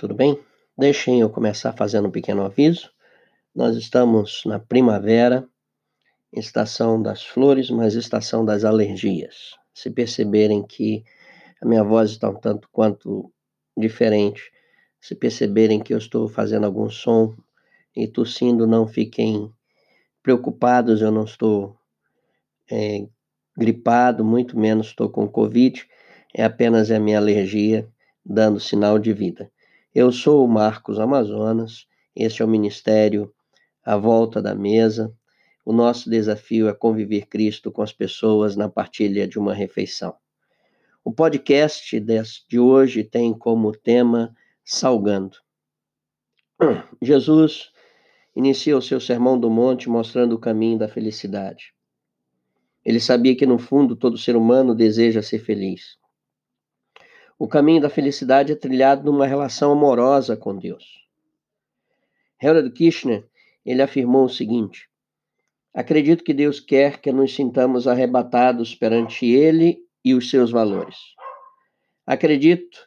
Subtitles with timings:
[0.00, 0.40] Tudo bem?
[0.78, 2.90] Deixem eu começar fazendo um pequeno aviso.
[3.54, 5.46] Nós estamos na primavera,
[6.32, 9.58] estação das flores, mas estação das alergias.
[9.74, 11.04] Se perceberem que
[11.60, 13.30] a minha voz está um tanto quanto
[13.76, 14.50] diferente,
[14.98, 17.36] se perceberem que eu estou fazendo algum som
[17.94, 19.52] e tossindo, não fiquem
[20.22, 21.76] preocupados, eu não estou
[22.70, 23.06] é,
[23.54, 25.86] gripado, muito menos estou com Covid,
[26.34, 27.86] é apenas a minha alergia
[28.24, 29.50] dando sinal de vida.
[29.92, 33.34] Eu sou o Marcos Amazonas, este é o Ministério
[33.84, 35.12] A Volta da Mesa.
[35.64, 40.14] O nosso desafio é conviver Cristo com as pessoas na partilha de uma refeição.
[41.04, 41.98] O podcast
[42.48, 44.32] de hoje tem como tema
[44.64, 45.38] Salgando.
[47.02, 47.72] Jesus
[48.36, 51.74] inicia o seu sermão do monte mostrando o caminho da felicidade.
[52.84, 55.98] Ele sabia que, no fundo, todo ser humano deseja ser feliz.
[57.40, 61.06] O caminho da felicidade é trilhado numa relação amorosa com Deus.
[62.38, 63.26] Harold Kirchner,
[63.64, 64.90] ele afirmou o seguinte:
[65.72, 70.98] Acredito que Deus quer que nos sintamos arrebatados perante Ele e os seus valores.
[72.06, 72.78] Acredito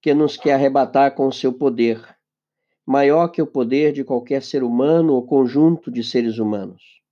[0.00, 2.00] que nos quer arrebatar com o seu poder,
[2.86, 7.02] maior que o poder de qualquer ser humano ou conjunto de seres humanos.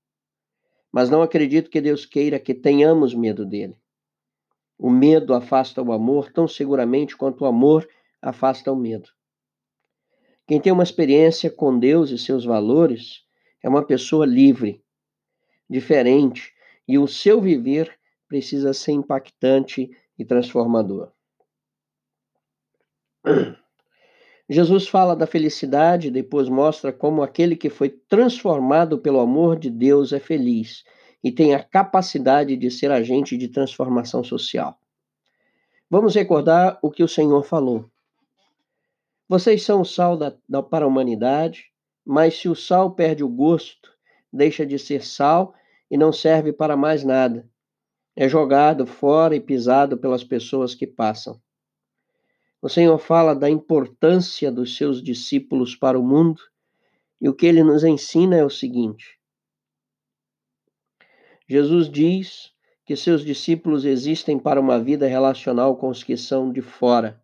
[0.92, 3.76] Mas não acredito que Deus queira que tenhamos medo dele.
[4.78, 7.88] O medo afasta o amor tão seguramente quanto o amor
[8.20, 9.08] afasta o medo.
[10.46, 13.24] Quem tem uma experiência com Deus e seus valores
[13.62, 14.82] é uma pessoa livre,
[15.68, 16.52] diferente,
[16.86, 21.10] e o seu viver precisa ser impactante e transformador.
[24.48, 30.12] Jesus fala da felicidade, depois mostra como aquele que foi transformado pelo amor de Deus
[30.12, 30.84] é feliz
[31.24, 34.78] e tem a capacidade de ser agente de transformação social.
[35.88, 37.90] Vamos recordar o que o Senhor falou.
[39.26, 41.72] Vocês são o sal da, da, para a humanidade,
[42.04, 43.90] mas se o sal perde o gosto,
[44.30, 45.54] deixa de ser sal
[45.90, 47.48] e não serve para mais nada.
[48.14, 51.40] É jogado fora e pisado pelas pessoas que passam.
[52.60, 56.42] O Senhor fala da importância dos seus discípulos para o mundo,
[57.18, 59.18] e o que ele nos ensina é o seguinte:
[61.48, 62.52] Jesus diz
[62.84, 67.22] que seus discípulos existem para uma vida relacional com os que são de fora.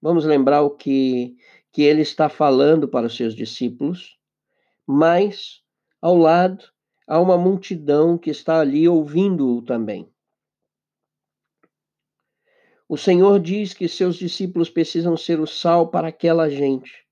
[0.00, 1.36] Vamos lembrar o que,
[1.72, 4.18] que ele está falando para os seus discípulos,
[4.86, 5.62] mas
[6.00, 6.64] ao lado
[7.06, 10.10] há uma multidão que está ali ouvindo-o também.
[12.88, 17.06] O Senhor diz que seus discípulos precisam ser o sal para aquela gente.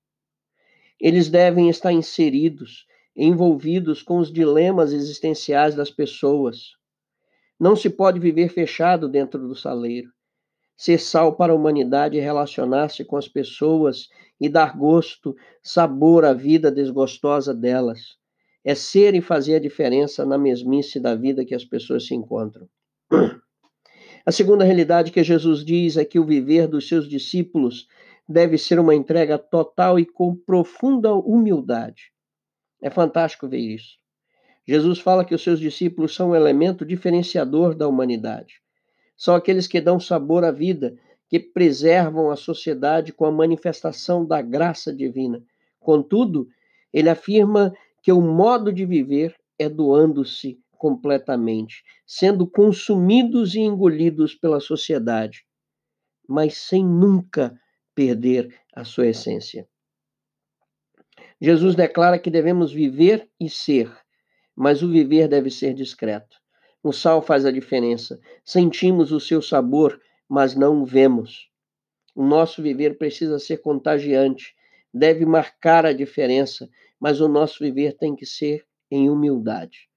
[0.99, 6.75] Eles devem estar inseridos, envolvidos com os dilemas existenciais das pessoas.
[7.59, 10.09] Não se pode viver fechado dentro do saleiro.
[10.77, 14.07] Ser sal para a humanidade é relacionar-se com as pessoas
[14.39, 18.15] e dar gosto, sabor à vida desgostosa delas.
[18.63, 22.69] É ser e fazer a diferença na mesmice da vida que as pessoas se encontram.
[24.23, 27.87] A segunda realidade que Jesus diz é que o viver dos seus discípulos
[28.29, 32.11] deve ser uma entrega total e com profunda humildade.
[32.81, 33.97] É fantástico ver isso.
[34.67, 38.55] Jesus fala que os seus discípulos são um elemento diferenciador da humanidade.
[39.15, 40.97] São aqueles que dão sabor à vida,
[41.29, 45.43] que preservam a sociedade com a manifestação da graça divina.
[45.79, 46.47] Contudo,
[46.93, 47.73] ele afirma
[48.03, 55.45] que o modo de viver é doando-se completamente, sendo consumidos e engolidos pela sociedade,
[56.27, 57.59] mas sem nunca
[57.95, 59.67] perder a sua essência.
[61.39, 63.91] Jesus declara que devemos viver e ser,
[64.55, 66.37] mas o viver deve ser discreto.
[66.83, 68.19] O sal faz a diferença.
[68.43, 71.49] Sentimos o seu sabor, mas não o vemos.
[72.15, 74.55] O nosso viver precisa ser contagiante,
[74.91, 76.67] deve marcar a diferença,
[76.99, 79.87] mas o nosso viver tem que ser em humildade.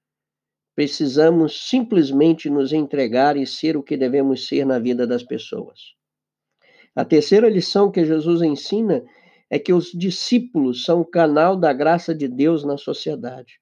[0.75, 5.95] Precisamos simplesmente nos entregar e ser o que devemos ser na vida das pessoas.
[6.95, 9.03] A terceira lição que Jesus ensina
[9.51, 13.59] é que os discípulos são o canal da graça de Deus na sociedade.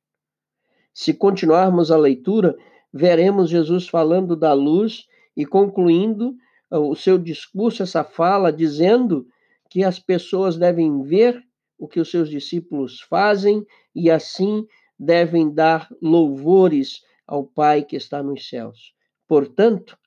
[0.94, 2.56] Se continuarmos a leitura,
[2.94, 6.36] veremos Jesus falando da luz e concluindo
[6.70, 9.28] ah, o seu discurso, essa fala, dizendo
[9.68, 11.44] que as pessoas devem ver
[11.76, 13.66] o que os seus discípulos fazem
[13.96, 18.94] e assim devem dar louvores ao Pai que está nos céus.
[19.28, 19.98] Portanto,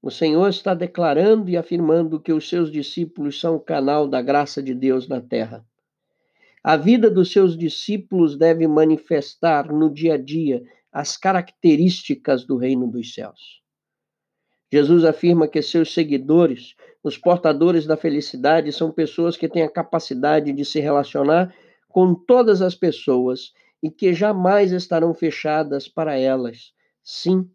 [0.00, 4.62] o Senhor está declarando e afirmando que os seus discípulos são o canal da graça
[4.62, 5.66] de Deus na terra.
[6.62, 10.62] A vida dos seus discípulos deve manifestar no dia a dia
[10.92, 13.62] as características do reino dos céus.
[14.70, 20.52] Jesus afirma que seus seguidores, os portadores da felicidade, são pessoas que têm a capacidade
[20.52, 21.54] de se relacionar
[21.88, 23.52] com todas as pessoas
[23.82, 26.72] e que jamais estarão fechadas para elas.
[27.02, 27.50] Sim,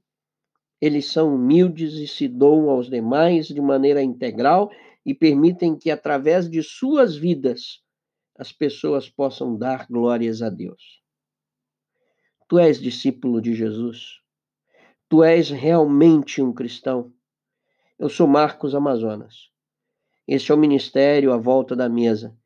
[0.84, 4.70] eles são humildes e se doam aos demais de maneira integral
[5.06, 7.82] e permitem que, através de suas vidas,
[8.38, 11.02] as pessoas possam dar glórias a Deus.
[12.50, 14.20] Tu és discípulo de Jesus.
[15.08, 17.14] Tu és realmente um cristão.
[17.98, 19.52] Eu sou Marcos Amazonas.
[20.28, 22.38] Este é o ministério à volta da mesa.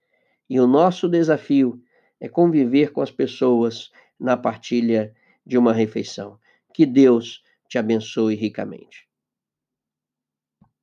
[0.47, 1.81] E o nosso desafio
[2.19, 3.89] é conviver com as pessoas
[4.19, 5.11] na partilha
[5.43, 6.37] de uma refeição.
[6.71, 9.06] Que Deus te abençoe ricamente.